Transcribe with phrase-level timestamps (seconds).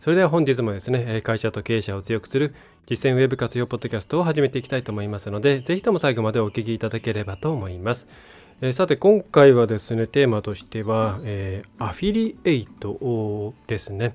[0.00, 2.54] それでは本日もですね会社と経営者を強くする
[2.88, 8.08] 実践ウェブ活用ポッドキャストを始めていきたいと思いますのでぜひとも最後までお聞きいただければと思います。
[8.62, 14.14] えさて今回はですねテーマとしては、えー、アフィリエイトですね。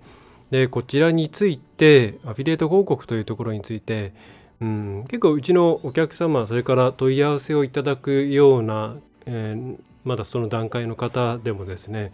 [0.52, 4.14] でこちらについてアフィリエイト広告というところについて
[4.62, 12.14] うん、結構うちのお客様それから問い合わせをいただくような、えー、まだその段階の方でもですね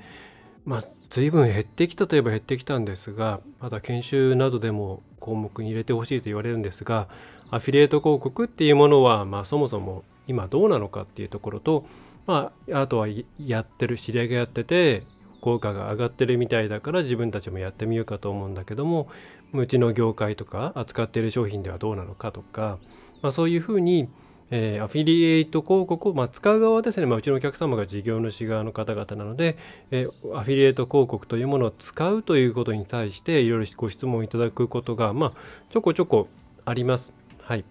[0.66, 7.08] まあ、随分減ってきたといえば減ってきたんですがまだ研修などでも項目に入れてほしいと言われるんですが
[7.50, 11.86] アフィリエイト広告っていうものは、まあ、そもそも今どうなのかっていうところと、
[12.26, 13.08] まあ、あとは
[13.40, 15.04] やってる知り合いがやってて
[15.42, 19.10] 効果が上がってるみたいだから自分たちもやってみようかと思うんだけども
[19.54, 22.78] うちの業界とか扱っている商品ではどうなのかとか、
[23.22, 24.08] まあ、そういうふうに
[24.52, 29.58] えー、アフィリエイト広告を、まあ、使う側はですね、まあ、うちのお客様が事業主側の方々なので、
[29.92, 35.34] えー、アフィリエイト広告というものを使うということに対していろいろご質問いただくことが、まあ、
[35.70, 36.28] ちょこちょこ
[36.66, 37.14] あります。
[37.42, 37.66] はい。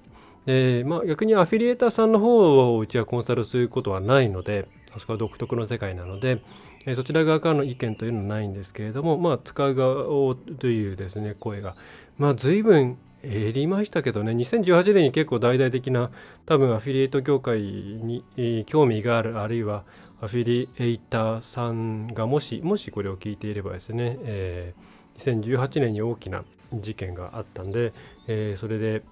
[0.47, 6.43] でまあ、逆にアフィリエーターさんの方をうちはコンサルすることはないので、あそこは独特の世界なので、
[6.87, 11.77] えそちら側からの意見というのはないんですけれども、まあ、使う側をというですね、声が、
[12.17, 14.33] まあ、随分減りましたけどね。
[14.33, 16.11] 2018年に結構大々的な
[16.47, 18.25] 多分アフィリエイト業界に、
[18.67, 19.85] 興味があるあるいは
[20.21, 27.93] アフィリエイターさんがもしもしこれを聞いていればですね、えー、2018年に大きな事件があったんで、
[28.27, 29.03] えー、それで、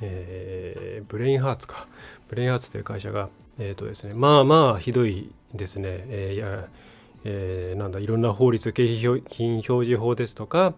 [0.00, 1.86] えー、ブレインハーツか。
[2.28, 6.68] ブレインハーツという会社がえっ、とですねまあまあひどいですね、えー、や
[7.24, 9.22] えー、なんだいろんな法律景品
[9.54, 10.74] 表示法ですとか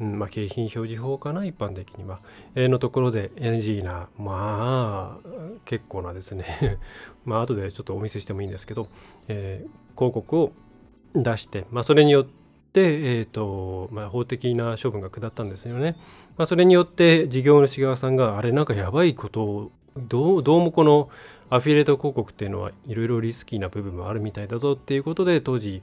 [0.00, 2.20] うんまあ、景品表示法かな一般的には、
[2.54, 5.28] えー、のところで NG なまあ
[5.66, 6.78] 結構なですね
[7.26, 8.88] まあ後でちょっとお見せしてもいいんですけど、
[9.28, 10.52] えー、広告を
[11.14, 12.24] 出して、まあ、それによっ
[12.72, 12.80] て、
[13.18, 15.96] えーとまあ、法的な処分が下ったんですよね。
[16.38, 21.10] まあ、それによって事業主側さんがあれなんかやばいことをどうどうもこの
[21.50, 25.82] アフィリエイト広告っていうのはいろいろリスキーな部分もあるみたいだぞっていうことで当時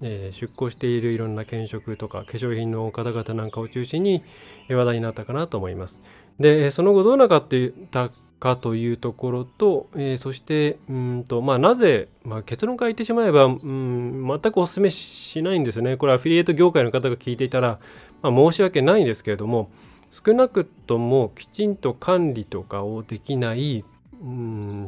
[0.00, 4.22] えー、出向しているいろんな検食とか化粧品の方々なんかを中心に
[4.68, 6.00] 話題になったかなと思います。
[6.38, 15.96] でその後どうなかってたかというところと、えー、そしてうんと、まあ、なぜ、まあ、結論から言ってしまえばうん全くお勧めしないんですよね。
[15.96, 17.80] これアフィリエイト業界の方が聞いていたら、
[18.22, 19.70] まあ、申し訳ないんですけれども
[20.10, 23.84] 少なくともきちんと管理とかをできない
[24.22, 24.86] うん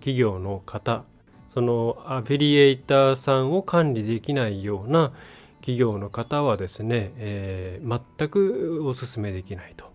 [0.00, 1.04] 企業の方
[1.52, 5.12] そのアフィリエイターさんを管理できないような
[5.60, 9.90] 企業の方はですね、えー、全くお勧めできないと。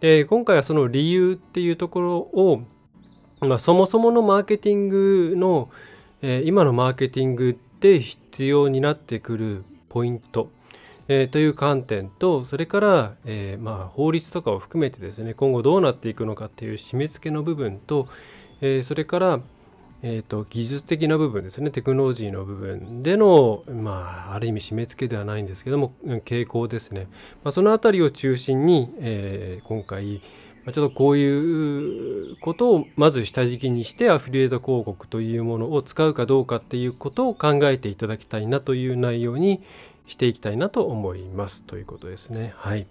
[0.00, 2.62] で今回はその理由っていうところを、
[3.40, 5.68] まあ、そもそものマーケティングの、
[6.22, 10.50] えー、今のマーケティングで必要になってくるポイント、
[11.08, 18.08] えー、という観点とそれから、えー、まあ、法律とかを含めてですね今後どうなっていくのかっていう締め付けの部分と、
[18.62, 19.40] えそれから
[20.02, 25.92] えーと、技術的な部分ですねテクノロジーの部分での、まあ、ある意味締め付けではないんですけども
[26.24, 27.06] 傾向ですね、
[27.44, 30.22] まあ、その辺りを中心に、えー、今回
[30.66, 39.62] ちょっとこういうことをまず下敷きにしてアフィリエイト広告というものを使うかどうかっていうことを考えていただきたいなという内容に
[40.06, 42.52] していきたいなと思いますということですね。
[42.56, 42.86] はい。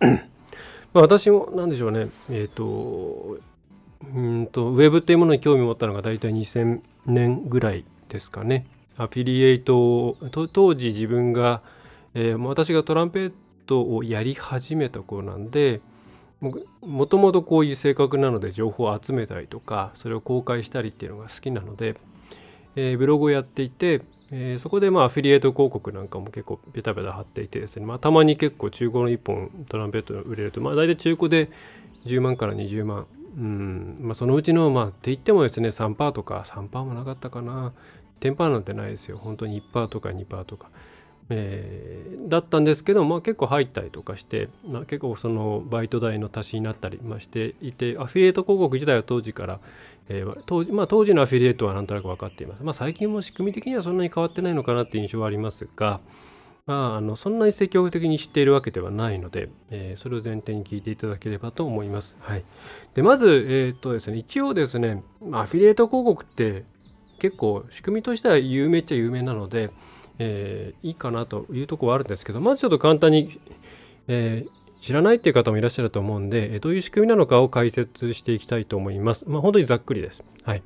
[0.92, 3.38] ま私も何でしょうね、えっ、ー、と
[4.14, 8.66] うんとウェブっていうものに興味を持ったのが大体2000年ぐらいですかね。
[8.98, 10.16] アフィリエイト
[10.52, 11.62] 当時自分が、
[12.14, 13.32] えー、私がトランペッ
[13.66, 15.80] トをやり始めた頃なんで
[16.80, 21.96] もともとこういう性格なので情報を集めたりとかそれを公開したりっていうのが好きなので、
[22.74, 31.50] えー、ブログをやっていて、えー、そこでまあアフィリエイト広告なんかも結構ベタベタ貼っていてですね、まあ、たまに結構中古の1本トランペット売れるとまあ大体中古で
[32.06, 33.98] 10万から20万うん。
[34.00, 37.72] まあ、そのうちのまあって言ってもですね3%とか3%もなかったかな。
[38.20, 39.18] 10%なんてないですよ。
[39.18, 40.70] 本当に1%とか2%とか、
[41.28, 49.60] えー、だったんですけど、まあ、結構入ったりとかして、まあ、結構そのバイト代の足しになったりましていてアフィリエイト広告自体は当時から、
[50.08, 56.00] えー、当時まあ、当時のアフィリエイトはなんとなく分かっています、まあ、最近も仕組み的にはそんなに変わってないのかなっていう印象はありますが
[56.66, 62.16] まあ、あのそんなに積極的に知っているわけではないので、えー、それを前提に聞いていただければと思います。
[62.18, 62.44] はい、
[62.94, 66.64] でまず、えーとですね、一応ですね、アフィリエイト広告って
[67.20, 69.70] 結構仕組みとしては有名っちゃ有名なので、
[70.18, 73.40] えー、いいかなというところはあるんですけど、まずちょっと簡単に、
[74.08, 79.24] えー、知らないっていう方もいらっしゃると思うんで、どういう仕組みなのかを解説していきたいと思います。
[79.28, 80.24] まあ、本当にざっくりです。
[80.42, 80.62] はい。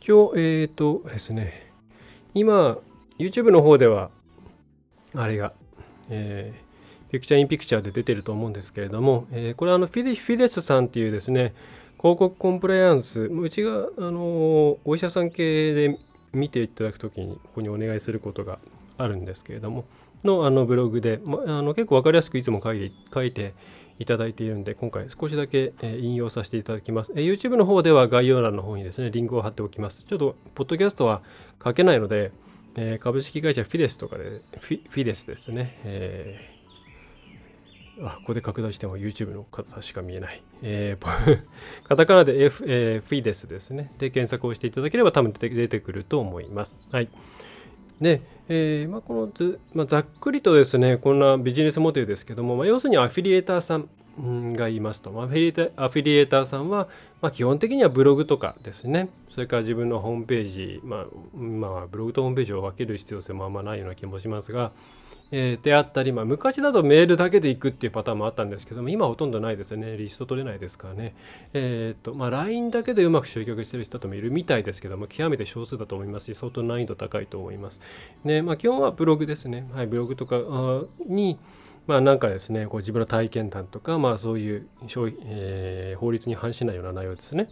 [0.00, 1.72] 一応、えっ、ー、とですね、
[2.34, 2.78] 今、
[3.18, 4.10] YouTube の方では、
[5.14, 5.52] あれが、
[6.08, 11.54] えー、ピクチャーインピクチャーで出てると思うんですけれども、えー、これはあのフィデフィデスさんっていうですね、
[12.00, 15.98] 広告コンプライアンス、うちが、あのお医者さん系で
[16.32, 18.58] 見ていただくときに、ここにお願いすることが
[18.96, 19.84] あるんですけれども、
[20.24, 23.54] のあのブログで、ま、あの結構分かりやすくいつも書いて書いて
[23.98, 30.04] いただいているんで、今回少しだけ、え引用させていただきます、え YouTube の方では概要欄の方にですね、リンクを貼っておきます。
[30.04, 31.20] ちょっと、ポッドキャストは
[31.62, 32.32] 書けないので、
[32.76, 35.78] えー、株式会社フィデスとかで、フィフィデスですね。
[35.84, 40.42] えー、あ、ここで拡大しても YouTube の方しか見えない。
[40.62, 41.42] えー、
[41.84, 43.92] カタカナで F、えー、フィデスですね。
[43.98, 46.76] で、検索をしていただければ多分出てくると思います。
[46.90, 47.08] はい。
[48.00, 53.88] で、えーまあ、このず、まあ、ざっくりとですね、こんなビジネスモデルですけども、まあ、要するにアフィリエーターさん
[54.20, 56.88] がいますと、アフィリエーターアフィリエーターさんは、
[57.20, 64.72] まあ、基本的にはブログとかですね、それから自分のホームページ、まあ、まあ、ブログとホームページを分ける必要性もあんまないような気もしますが、
[65.32, 69.96] えー、であったり、まあ、昔だとメールだけで行くっていうパターンもあったんですけども、今ほとんどないですよね。
[69.96, 71.14] リスト取れないですからね。
[71.52, 77.80] えっ、と、まあ、LINE だけでうまく集客してる人ともいるみたいですけども、極めて少数だと思いますし、相当難易度高いと思います。
[78.24, 79.68] ね、まあ、基本はブログですね。
[79.72, 80.36] はい、ブログとか
[81.06, 81.38] に、
[81.86, 84.68] まあ、なんかですね、こう自分の体験談とか、まあ、そういう、
[85.24, 87.48] えー、法律に反しないような内容ですね。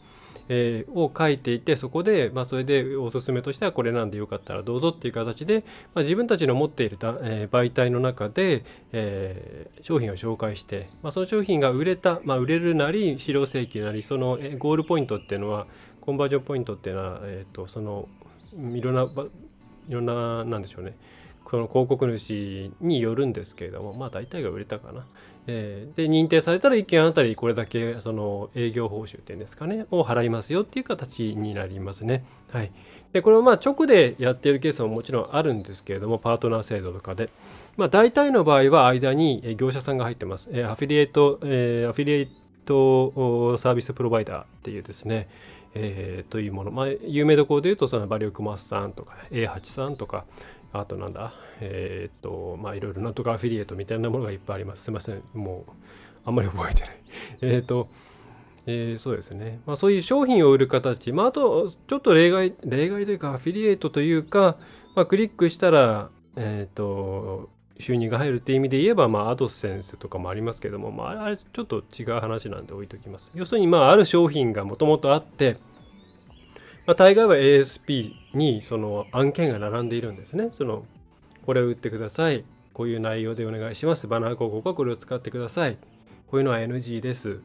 [0.49, 5.65] えー、を書いていてそこで、まあ、それでおすすめとしてはこれなんでよかったらどうぞっていう形で、
[5.95, 15.67] まあ、自分たちの持っているだ、えー、媒体の中で、えー、商品を紹介して、まあ、その商品が売れた、まあ、売れるなり資料請求なりそのゴールポイントっていうのは
[16.01, 18.09] コンバージョンポイントっていうのは、えーと、その
[18.55, 19.07] いろんな
[19.89, 20.97] いろんななんでしょうね
[21.50, 25.06] この広告主によるんですけれどもまあ大体が売れたかな。
[25.50, 32.23] えー、で認定されたら1件あたりこれだけその営業報酬っていうんですかねを払いますよっていう形になりますね。
[32.53, 32.71] はい、
[33.15, 37.31] でこれをまあ直でやっているケースももちろんあるんですけれどもパートナー制度とかで、
[37.79, 40.51] まあ、大体の場合は間に業者さんが入ってます。
[40.53, 42.29] えー、アフィリエイト、えー、アフィリエイ
[42.67, 45.29] トサービスプロバイダーっていうですね、
[45.75, 50.27] えー、というもの、まあ、有名どころで言うとそのバリュークマスさんとか A8 さんとか
[50.73, 54.85] あとなんだ、えー、っと、まあいろいろなんとかアフィリエイトみたいなものがいっぱいあります。
[54.85, 55.23] すいません。
[55.35, 55.73] もう、
[56.25, 56.91] あんまり覚えてない。
[57.55, 57.88] えっと、
[58.67, 59.61] えー、そうですね。
[59.67, 64.59] まあそういう商品を売る形、まああと、ちょっと例外、例外というかアフィリエイトというか、
[64.94, 67.49] まあクリックしたら、えっ、と、
[67.81, 73.31] 収入が入るっていう意味で言えば、まあ、アドセンスとかもありますけども、まあ、あれちょっと違う話なんで置いときます。
[73.35, 75.56] 要するに、まあ、ある商品がもともとあって、
[76.88, 80.49] まあ、大概は ASP にその案件が並んでいるんですね。
[80.56, 80.87] その
[81.44, 82.46] これを打ってください。
[82.73, 84.06] こういう内容でお願いします。
[84.06, 85.76] バナー広告はこれを使ってください。
[86.29, 87.40] こういうのは NG です。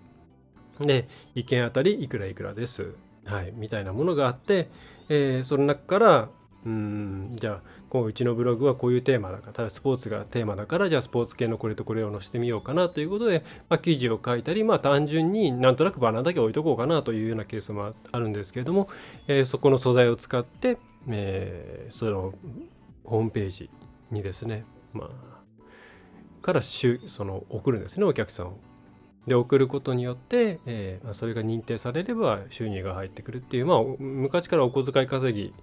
[0.79, 2.93] で、1件あたりいくらいくらです。
[3.25, 4.69] はい、みたいなものがあって、
[5.09, 6.29] えー、その中から
[6.65, 18.87] うんじゃあこううちのブログはこういうテーマだからただスポーツがテーマだからじゃあスポーツ系のこれとこれを載せてみようかなということで、まあ、記事を書いたり、まあ、単純になんとなくバナーだけ置いとこうかなというようなケースもあるんですけれども、
[19.27, 20.77] えー、そこの素材を使って、
[21.09, 22.33] えー、その
[23.03, 23.69] ホームページ
[24.11, 25.33] にですね、まあ、
[26.41, 26.87] からそ
[27.25, 28.59] の送るんですねお客さんを。
[29.27, 35.53] で送ることによって、えー、それが認定されれば収入が入ってくるっていう、まあ、昔からお小遣い稼ぎ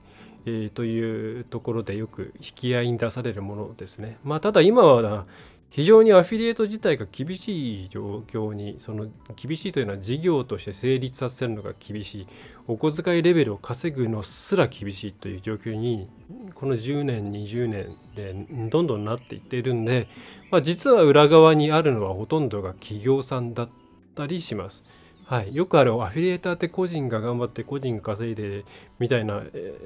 [0.47, 4.19] えー、というところでよく引き合いに出されるものですね。
[4.25, 5.27] まあ、ただ今は
[5.71, 9.07] 非常にアフィリエイト自体が厳しい状況にその
[9.37, 12.27] 厳しいというのは事業として成立させるのが厳しい
[12.67, 16.09] お小遣いレベルを稼ぐのすら厳しいという状況に
[16.55, 18.35] この10年20年で
[18.69, 20.09] どんどんなっていっているんで、
[20.51, 23.69] まあ、実は裏側にあるのはほとんどが企業さんだっ
[24.17, 24.85] たりします。
[25.31, 28.65] はい、よくあるアフィリエーターって個人が頑張って個人が稼いで
[28.99, 29.45] みたいな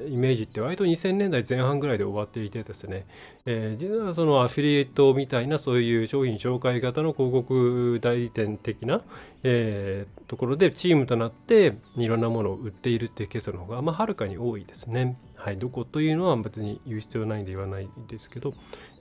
[0.09, 3.05] イメージって割と2000年代前半ぐらいで終わっていてですね、
[3.45, 9.03] えー、実はそのアフィリエイトみたいなそういう商品紹介型の広告代理店的な、
[9.43, 15.19] えー、ところでチームとなっていろんなものを売っているっていうケースの方が、まあ、はるかに多いですね。
[15.37, 18.55] はい、どこというのは別に言う必要ないんで言わないですけど、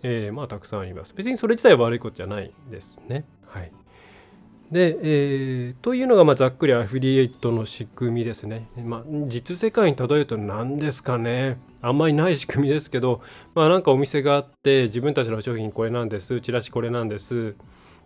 [0.03, 1.13] えー、まあたくさんあります。
[1.15, 3.23] 別にそれ自体は悪いことじゃないですね。
[3.45, 3.71] はい。
[4.71, 8.67] で、えー、というのがまあざっくりアフィリエイトの仕組みですね。
[8.83, 11.57] まあ、実世界に例えると何ですかね。
[11.81, 13.21] あんまりない仕組みですけど、
[13.53, 17.55] まあなんかお店があって自分たちの商品これなんです、チラシこれなんです。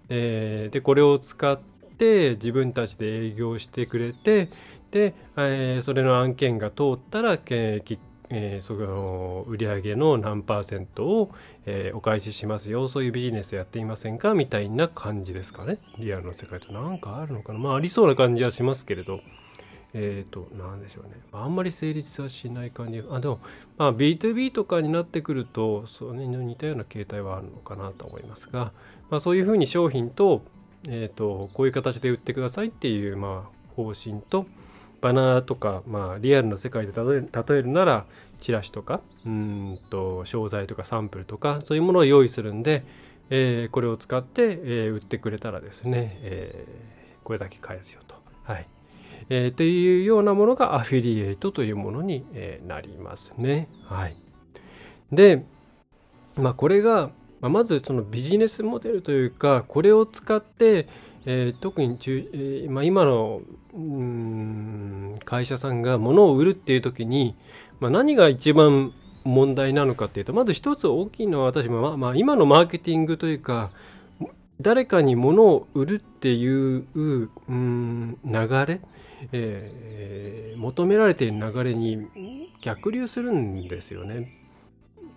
[0.10, 1.60] えー、で、これを使っ
[1.98, 4.50] て自分たちで営業してくれて、
[4.92, 8.00] で、えー、それの案件が通ったら、えー、
[8.30, 11.32] えー、その売上の何パーセントを、
[11.66, 15.78] えー、お返ししますよそういうビジネスやっていませんかみたいな感じですかね。
[15.98, 16.72] リアルの世界と。
[16.74, 17.60] なんかあるのかな。
[17.60, 19.22] まあありそうな感じはしますけれど。
[19.94, 21.12] えっ、ー、と何でしょうね。
[21.32, 23.04] あんまり成立はしない感じ。
[23.10, 23.40] あでも
[23.78, 28.74] まあ B2B とかになってくるとそれに似たような形態はあるのかなと思いますが、
[29.10, 30.44] まあ、そういうふうに商品と,、
[30.88, 34.46] えーと、こういう形で売ってくださいっていう、まあ、方針と
[35.02, 38.06] バナーとか、まあ、リアルの世界で例えるなら
[38.40, 42.84] チラシとかうんと商材とかサンプルとかそういうものを用意するんで、
[43.30, 48.16] えー、これを使って、えー、売ってくれたらですね、えー、これだけ返すよと。
[48.44, 48.68] はい
[49.30, 53.68] えー、っていうようなものがアフィリエイトというものに、えー、なりますね。
[53.84, 54.16] はい、
[55.12, 55.46] で、
[56.36, 57.10] まあ、これが、
[57.42, 60.88] まあ、まずそのビジネスモデルというかこれを使って、
[61.30, 63.42] えー、特に中、えーまあ、今の
[63.74, 67.36] うん会社さんが物を売るっていう時に、
[67.82, 68.94] まあ、何が一番
[69.26, 73.72] 問題なのかっていうとまず一つ大きいのは私も、まあ、まあ、今のマーケティングというか
[74.62, 78.80] 誰かに物を売るっていううん流れ、
[79.34, 84.34] えー、求められている流れに逆流するんですよね。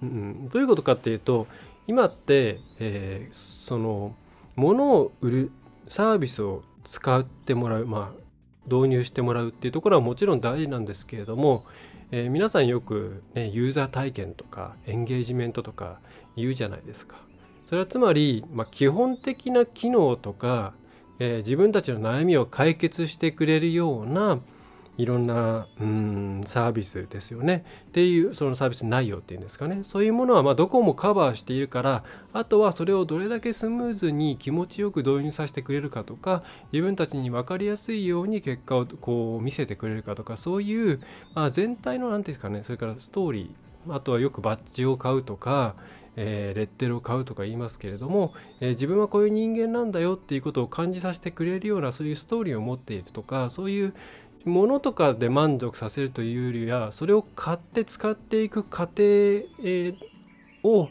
[0.02, 1.47] うん、どういうことかっていうと
[1.87, 4.17] 今って、えー、その
[4.57, 5.52] 物を売る
[5.90, 11.66] サービスを使ってもらう、まあ、導入してもらうっていうところはもちろん大事なんですけれども、
[12.12, 15.99] えー、皆さんよく、ね、ユーザー体験とかエンゲージメントとか
[16.37, 17.16] 言うじゃないですか。
[17.66, 20.75] それはつまり、まあ、基本的な機能とか、
[21.18, 24.38] えー、自分たちの悩みを解決してくれるような
[25.00, 27.64] いろんなうんサービスですよね。
[27.88, 29.80] っていうそのサービス内容っていうんですかね。
[29.83, 36.42] そういうものはまどこもカバーしているからあとはそれをどれだけスムーズに気持ちよく導入させてくれるかとか
[36.73, 41.00] 自分たちに分かりやすいように結果をこう見せてくれるかとかそういう、
[41.35, 42.62] まあ、全体の何て言うんですかね。
[42.62, 45.75] それからストーリーあとはよくバッジを買うとか
[46.16, 53.95] えー、レッテルを買うとか言いますけれども、えー、自分はこういう人間なんだよっていうことを感じさせてくれるようなそういうストーリーを持っているとかそういう
[54.44, 59.02] 物とかで満足させるというよりはそれを買って使っていく過程
[60.62, 60.88] を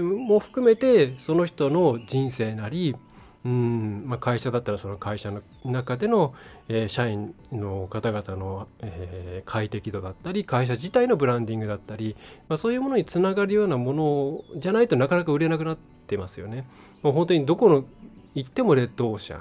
[0.00, 2.96] も含めてその人の人生なり
[3.46, 6.34] うん、まあ、会社だったらその会社の中での、
[6.68, 12.16] えー、社員の方々の、えー、快適度だったり会社自体のブランディングだったり、
[12.48, 16.66] まあ、そういうものにつながるようなものじゃないとなかなか売れなくなってますよね。
[17.02, 17.84] もう本当にどこの
[18.34, 19.40] 行ってもレッドオーシャン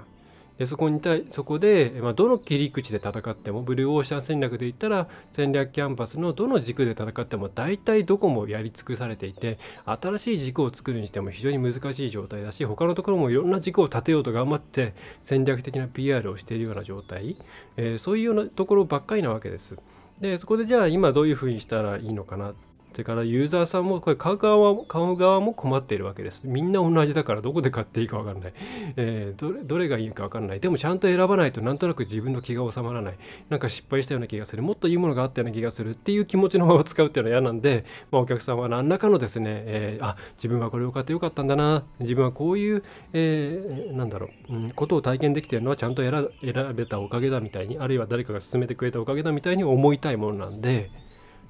[0.57, 14.93] でそこに対そこで、まあ、どの切り口で戦ってもブルーオーシャン戦略で言ったら戦略キャンパスのどの軸で戦っても大体どこもやり尽くされていて新しい軸を作るにしても非常に難しい状態だし他のところもいろんな軸を立てようと頑張って
[15.23, 17.35] 戦略的な PR をしているような状態、
[17.75, 19.75] えー、そういうようなところばっかりなわけです。
[20.21, 22.53] でそこでじゃあ今どういうふうにしたらいいのかな
[22.95, 26.43] それからユーザーさんもこれ買う側買う側も困っているわけです。
[26.45, 28.53] みんな同じだからどこで買っていいか分かんない。
[28.95, 30.61] えー、どれどれがいいか分かんない。
[30.61, 33.15] でもちゃんと選ばないとなんとなく自分の気が収まらない。
[33.49, 34.63] なんか失敗したような気がする。
[34.63, 41.83] もっといいものがあったような気がするっていう気持ちのまま使うっていうのは嫌なんで、 まあ、お客さんは何らかのですね、えー、あ自分はこれを買ってよかったんだな。
[41.99, 46.29] 自分はこういう、えー、なんだろう、うん、ことを体験できているのはちゃんと選
[46.73, 50.89] べたおかげだみたいに、あるいは誰かが勧めてくれたおかげだみたいに思いたいものなんで、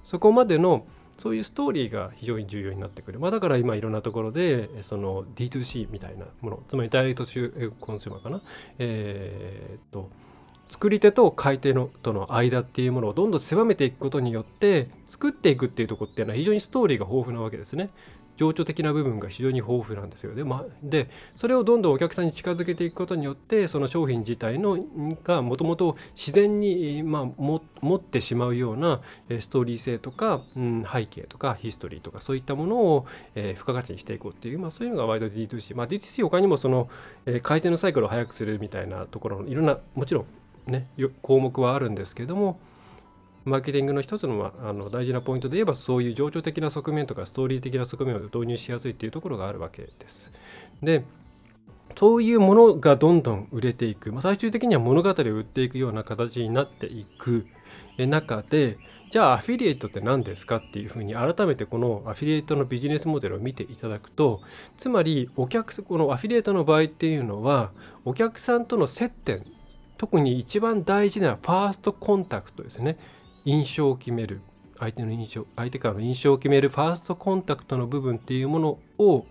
[0.04, 0.88] そこまでの
[1.18, 3.20] そういうストーリーが非常に重要になってくる。
[3.20, 7.32] まあ、だから今いろんなところでその D2C みたいなもの、つまりダイレクト
[7.80, 8.42] コンシューマーかな。
[8.80, 10.10] えー、っと、
[10.70, 17.92] 作り手と買い手のとの間っていうものをどんどん狭めていくことによって作っていくっていうとこっていうのは非常にストーリーが豊富なわけですね。
[18.38, 24.78] 情緒的な部分が非常に豊富なんですよで,、まあ、でそれをどんどんお客さんに近づけていくことによってその商品自体の
[25.24, 29.02] がもともと自然に、まあ、も持ってしまうような
[29.40, 36.90] ストーリー性とか、うん、背景とかヒストリーとかそういったものを、えー、付加価値にしていこうっていう、まあ、そういうのがワイド D2C、まあ、D2C 他にもその、
[37.26, 40.26] えー、改善のサイクルを速くするみたいなところのいろんなもちろ
[40.68, 40.88] んね
[41.22, 42.60] 項目はあるんですけども
[43.46, 50.32] マーケティングの一つのあの大事なポイントで言えばそういう情緒的な側面とかストーリー的な側面を導入しやすいっていうところがあるわけです。
[50.82, 51.04] で
[51.96, 57.46] そういうものがどんどん売れていく、まあ、最終的には物語を売っていくような形になっていく
[57.98, 58.78] 中で
[59.12, 64.42] じゃあアフィリエイトって何ですかっていうふうに改めてこのアフィリエイトのビジネスモデルを見ていただくと
[64.78, 67.72] つまりお客このアフィリエイトの場合っていうのは
[68.04, 69.46] お客さんとの接点
[69.98, 72.98] 特に一番大事なファーストコンタクトですね
[73.46, 74.42] 印象を決める
[74.80, 79.26] 相手の印象相手からの印象を決めるファーストコンタクトの部分っていうものを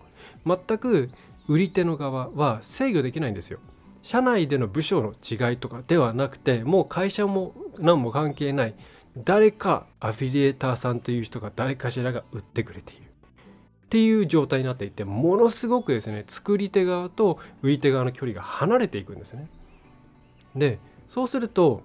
[0.45, 1.09] 全く
[1.47, 3.59] 売り手の側は制御できないんですよ。
[4.01, 8.75] 社内での部署の違いとかではなくてもう会社も何も関係ない
[9.17, 19.49] 誰かアフィリエーターさんという人が誰かしらが売ってくれているっていう状態になっていてものすごくですね作り手側と売り手側の距離が離れていくんですね。
[20.55, 21.81] でそうすると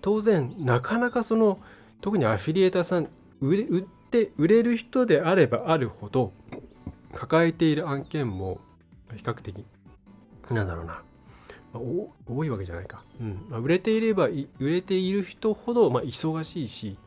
[0.00, 1.60] 当然なかなかその
[2.00, 3.08] 特にアフィリエーターさん
[3.40, 6.32] 売って売れる人であればあるほど
[7.12, 8.60] 抱えている案件も
[9.14, 9.64] 比較的
[10.50, 11.02] なんだろうな、
[11.72, 11.82] まあ、
[12.26, 13.46] 多いわけじゃないか、うん。
[13.48, 16.98] まあ、売れていれば売れている人ほどま忙しいし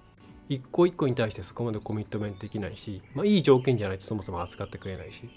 [0.50, 5.30] 一個一個に対してそこまでコミットメントできないし、まあ、いい条件じゃないとそもそも扱ってくれないし、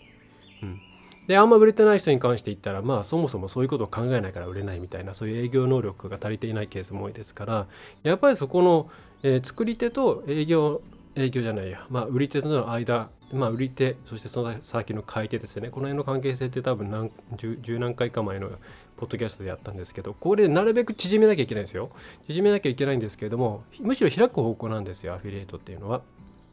[0.63, 0.81] うん、
[1.27, 7.67] であんま売れてない人に関して言ったらまあそもそもそういうことを考えないから売れないみたいなそういう営業能力が足りていないケースも多いですから
[8.03, 8.91] やっぱりそこの、
[9.23, 10.83] えー、作り手と営業
[11.15, 15.71] 営業じゃないや、まあ、売り手との間まあ、売り手、そしてその先の買い手ですね。
[15.71, 18.51] この辺の関係性って多分何十十何回か前の
[18.99, 21.91] ポッドキャストでやったんですけど、これなるべく縮めなきゃいけないんですよ。
[22.29, 26.03] 縮めなきゃいけないんですけれども、むしろ開く方向なんですよ、アフィリエイトっていうのは。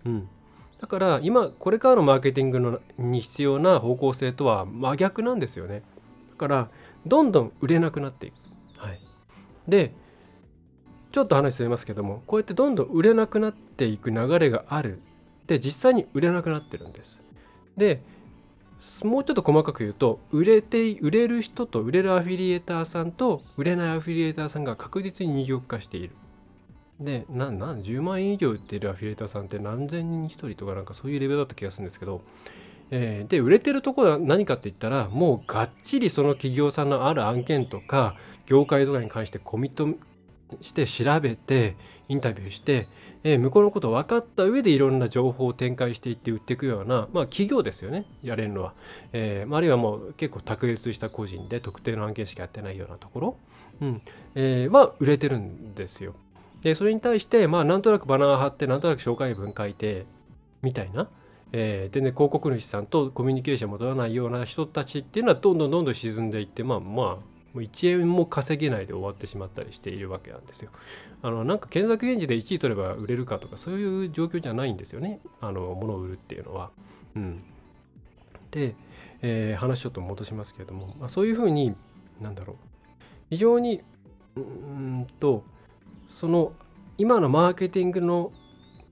[0.05, 0.29] うん。
[0.79, 5.83] だから今、これからのマーケティングのに必要な方向性とは真逆なんですよね。
[6.31, 6.69] だから、
[7.05, 8.36] どんどん売れなくなっていく。
[8.77, 9.00] はい。
[9.67, 9.93] で、
[11.12, 15.01] ちょっと話しれますけども、こうやってどんどん売れなくなっていく流れがある
[15.50, 17.19] で実際に売れなくなってるんです
[17.75, 18.03] で
[19.03, 26.12] もうちょっと細かく言うと売れて売れる人と売れるアフィリエーターさんと売れないアフィリエーターさんが確実に二極化している
[26.99, 32.21] でななん10万円以上売ってるアフィリエーターさんって何千人に1人とかなんかそういうレベルだった気がするんですけど、
[32.91, 38.15] えー、で売れてるところは何かって言ったらもうがっちりその企業さんのある案件とか
[38.45, 39.87] 業界とかに関してコミット
[40.61, 41.75] して調べて
[42.09, 42.87] インタビューして、
[43.23, 48.73] えー、向こうのこと分かった上でいろんな情報を展開していって売っていくような、まあ、企業ですよねやれるのは、
[49.13, 53.37] えー、あるいはもう結構卓越した個人で特定の案件しかやってないようなところ、
[53.81, 54.01] うん。
[54.35, 56.15] えー、は売れてるんですよ。
[56.62, 60.06] でそれに対してまあなんとなくバナー貼ってなんとなく紹介文書いて
[60.62, 61.10] みたいな
[61.52, 67.22] えー、でね広告主さんとコミュニケーションも取らないような人たちっていうのはどんどんどんどん沈んでいってまあまあも
[67.56, 70.69] う1円も稼げないで終わってしまったりしているわけなんですよ。
[71.24, 75.19] あのなんか検索現地で1位取れば売れるかとかそういう状況じゃないんですよね。
[75.41, 76.69] あの物を売るっていうのは。
[77.15, 77.43] うん、
[78.52, 78.76] で、
[79.24, 81.76] えー、話ちょっと戻しますけれども、まあ、そういうふうに
[82.22, 82.56] なんだろう
[83.32, 83.82] 非常に
[84.36, 85.43] うんと
[86.10, 86.52] その
[86.98, 88.34] 今のマーケティングの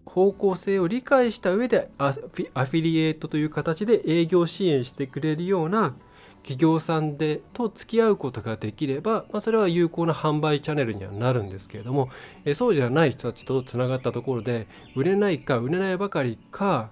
[0.05, 5.95] 方向性を理解した上でアフィリエイトという形で営業支援してくれるような
[6.43, 12.09] 企業さんでと付き合うことができれば、まあ、それは有効な販売チャンネルにはなるんですけれども、
[12.45, 16.89] えそうじゃない人たちとつながったところで売れないか売れないばかりか、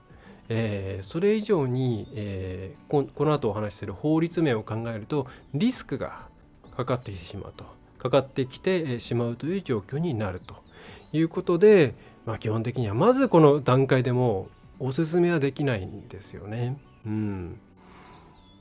[0.49, 6.27] えー、それ以上に、えー、ここの後お話しする法律面を考えるとリスクが
[6.75, 7.84] かかってきてしまうと。
[8.05, 10.55] かかってきてしまうという状況になると
[11.11, 14.47] いうことで、まあ、基本的にはまずこの段階でも
[14.79, 16.77] おすすめはできないんですよね。
[17.05, 17.59] うん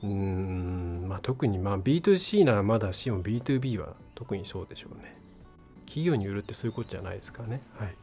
[0.03, 5.17] うんまあ特にまあ B2C ならまだしも B2B は特にそうでしょうね。
[5.85, 7.61] 企業に売るってそういうことじゃないですかね。
[7.77, 7.95] はい。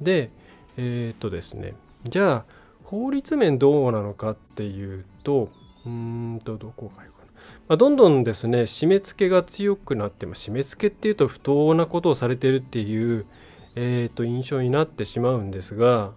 [0.00, 0.30] で、
[0.76, 1.74] えー、っとですね、
[2.04, 2.44] じゃあ
[2.84, 5.50] 法律面どうなのかっていうと、
[5.86, 7.10] うんとどこかな。
[7.68, 13.26] まあ、どんどんですね、締め付けが強くなってま締め付けっていうと不当なことをされてるっていう、
[13.76, 16.12] えー、と印象になってしまうんですが、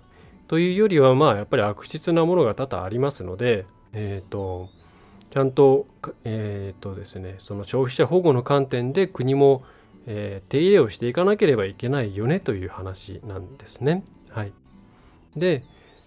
[0.48, 4.70] というよりはまあやっぱり悪質なものが多々ありますので、えっ、ー、と、
[5.30, 5.88] ちゃんと,、
[6.26, 9.64] えーとですね、その消費者保護の観点で国も、
[10.06, 14.04] えー、手入れをしていかなければいけないよねという話なんですね。
[14.30, 14.54] はい、
[15.36, 15.64] で、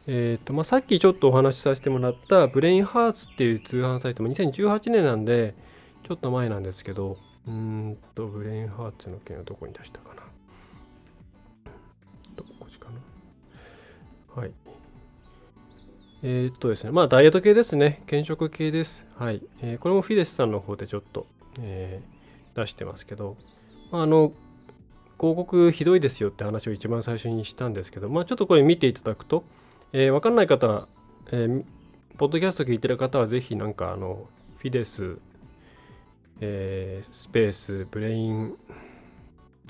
[0.09, 5.55] えーとまあ、さっきちょっとお話しさせてもらったブレインハーツっていう通販サイトも2018年なんで
[6.07, 10.23] ちょっと前なんですけどうんとブレインハーツの件はどこに出したかな
[12.37, 12.89] どこっちか
[14.35, 14.53] なはい
[16.23, 18.03] えー、っとですね、まあ、ダイエット系ですね。
[18.07, 19.07] 検食系です。
[19.17, 19.43] はい。
[19.61, 21.27] えー、これもフィデスさんの方でちょっと、
[21.61, 23.37] えー、出してますけど、
[23.93, 24.33] まあ、あの、
[25.21, 29.45] 広告ひどいですよって話を一番最初にしたんですけど、まあ、ちょっとこれ見ていただくと、
[29.93, 30.89] えー、わかんない方、
[31.33, 31.65] えー、
[32.19, 34.27] ポッドキャスト聞いてる方はぜひなんかあの、
[34.59, 35.19] フィデス、
[36.41, 38.57] えー、スペースブレイン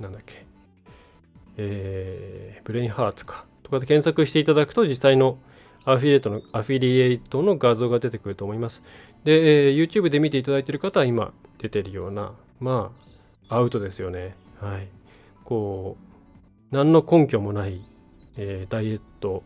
[0.00, 0.46] なんだっけ
[1.58, 5.38] えー、ブレインハーツかとかで検索していただくと実際の
[5.84, 8.82] アフィリエイトのアフィリエイトの画像が出てくると思います。
[9.24, 12.92] で、えー、YouTube で見ていただいている方は今出てるような、ま
[13.48, 14.34] あ、アウトですよね。
[14.60, 14.88] はい。
[15.44, 17.80] こう、何の根拠もない、
[18.36, 19.42] えー、ダイエット、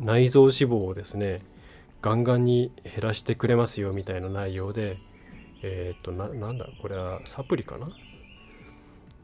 [0.00, 1.42] 内臓脂肪をですね、
[2.02, 4.96] ガンガンに減らしてくれますよみたいな内容で、
[5.62, 7.88] えっ、とな、なんだ、これはサプリかな？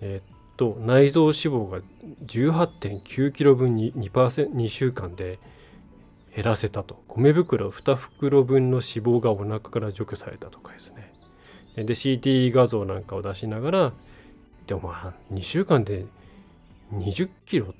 [0.00, 1.80] えっ、と、内臓脂肪が
[2.26, 5.38] 18.9キロ分に 2%, 2週間で
[6.34, 7.02] 減らせたと。
[7.08, 11.12] 米袋2袋分の脂肪がお腹から除去されたとかですね。
[11.76, 13.92] で、CT 画像なんかを出しながら、
[14.66, 16.04] でもまあ、2週間で
[16.92, 17.74] 20キロ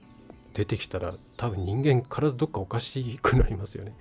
[0.57, 3.93] 出てきたら多分人間体どっかおかしくなりますよね。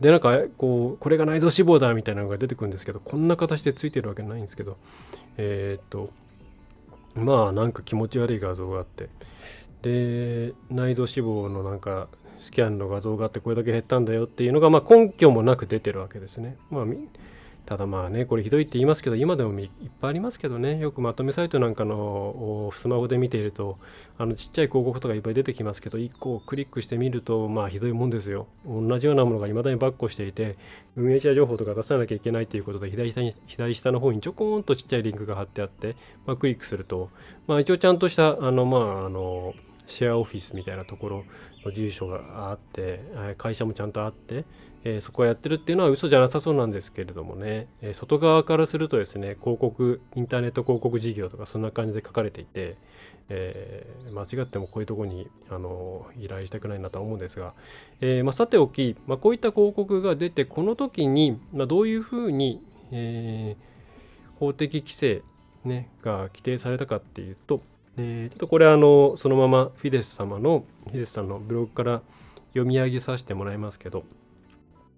[0.00, 4.76] でなんかこうこれが内臓脂肪だみたいなのが出てくるんですけどこんな形でついてるわけないんですけど
[5.36, 6.10] えー、っと
[7.14, 9.10] まあなんか気持ち悪い画像があって
[9.82, 12.08] で内臓脂肪のなんか
[12.40, 16.56] スキャンの画像があってこれだけ減ったんだよっていうのが、まあ、根拠もなく出てるわけですね。
[16.68, 16.86] まあ
[17.66, 19.68] ただまあねこれひどいって言いますけど今でもいっ
[20.00, 20.78] ぱいありますけどね。
[20.78, 23.78] よくまとめサイトなんかのスマホで見ていると
[24.18, 28.46] あのちっちゃい広告とかいっぱい出てきますけど1個クリックしてみるとまあひどいもんですよ。
[28.66, 30.56] 同じようなものが未だにバッコしていて
[30.96, 35.96] 運営者情報とか出さなきゃいけないということで左下に左下の方にちょこんとちっちゃいリンクが貼ってあって、
[36.26, 37.10] まあ、クリックすると、
[37.46, 39.54] まあ、一応ちゃんとしたあのまああの
[39.86, 41.24] シェアオフィスみたいなところ
[41.64, 43.00] の住所があって
[43.38, 44.44] 会社もちゃんとあって、
[45.00, 52.76] そこをやってるっていうのは嘘じゃなさそうなんですけれどもね、外側からするとですね広告インターネット広告事業とかそんな感じで書かれていて、
[54.12, 57.54] 間違ってもこういうところにあの依頼したくないなと思うんですが、
[58.00, 62.60] えまあ、さておき、まあ、こういった広告が出てこの時に、まあ、どういうふうに、
[64.38, 65.22] 法的規制、
[65.64, 67.62] ね、が規定されたかっていうと、
[67.96, 72.02] えちょっとこれあのそのままフィデス様のフィデスさんのブログから
[72.52, 74.04] 読み上げさせてもらいますけど、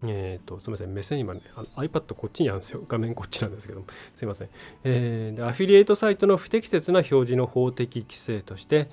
[0.02, 1.40] えっ、ー、と、すみません、目線今ね、
[1.76, 2.85] iPad こっちにあるんですよ。
[2.88, 4.48] 画面こっちなんですけども、すいません。
[4.85, 8.88] えー、でアフィリエイトサイトの不適切な表示の法的規制として、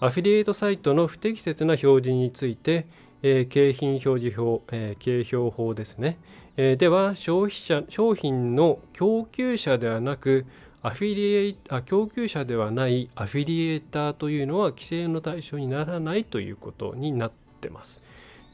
[0.00, 2.86] アフィリエイトサイトの不適切な表示について、
[3.22, 6.18] えー、景品表示法、えー、景表法ですね。
[6.56, 10.46] えー、では、消費者、商品の供給者ではなく、
[10.82, 18.00] アフィリエイあ供給者ではないアフィリエイターというのは規制の対象にならないということになってます。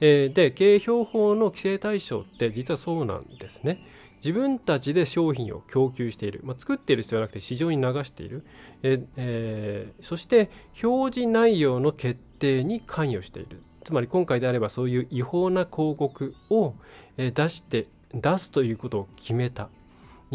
[0.01, 3.81] えー、で景表法の規制対象って実はそうなんですね。
[4.17, 8.43] 自分たちで商品を供給している、まあ、作っている必要はなくて市場に流している、
[8.83, 10.51] ええー、そして
[10.83, 16.73] 表示内容の決定に関与しているつまり今回であればそういう違法な広告を
[17.19, 19.69] 出して出すということを決めた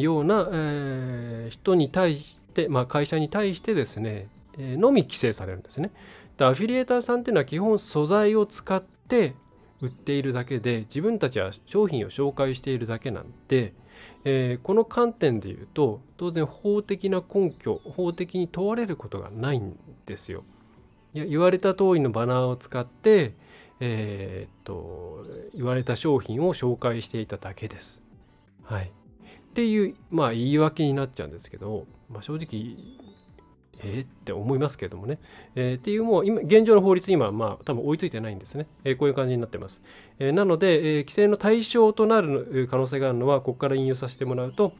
[0.02, 5.92] ような、えー、人に対して、まあ、会社に対してですね、えー、のみ規制されるんですね。
[6.38, 9.36] でアフィリエーターさんっていうのは基本素材を使って
[9.82, 13.74] 売っているだけで自分たちは商品を紹介しているだけなんで、
[14.26, 20.44] えー、この観点で言うと当然法的な根拠法的に問われることがないんですよ。
[21.14, 23.34] いや言われた通りのバナーを使って、
[23.80, 28.02] えー、っと言われた商品を紹介していただけです。
[28.64, 28.92] はい、
[29.50, 32.78] っていうまあ言い訳になっちゃうんですけど、まあ、正直
[33.82, 35.20] えー、って思いますけどもね、
[35.56, 39.82] えー、っていうもう今現状の法律に今まあ多分追いついてないんですね、えー、こういう感じになってます、
[40.20, 44.74] えなので、え規制の対象となる可能性があるのはここから引用させてもらうと、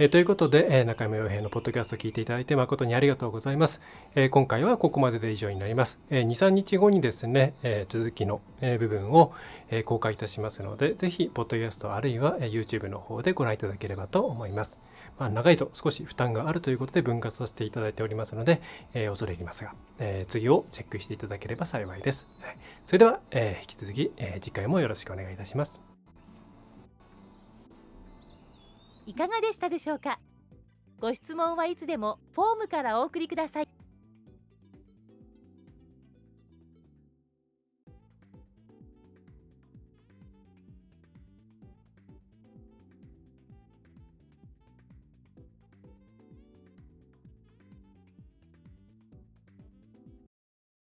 [0.00, 3.80] えということで、え中山洋平のポッドキャストを聞いていただいて誠にありがとうございます、
[4.14, 9.32] え今回はここまでで以上になります、え23日後にですね、え続きの、え部分を、
[9.70, 14.80] え公開いたしますのでぜひポッドキャストあるいは、え YouTube の方でご覧いただければと思います
[15.18, 18.62] まあ、長いと少し負担があるということで分割させていただいておりますので、
[18.94, 22.28] えー、恐れ入りますが、えー、次をチェックしていただければ幸いです。
[22.40, 22.56] はい、
[22.86, 25.87] それでは、えー、引き続き、え次回もよろしくお願いいたします。
[29.08, 30.20] いかがでしたでしょうか？
[31.00, 33.68] ご質問はいつでもフォームからお送りください。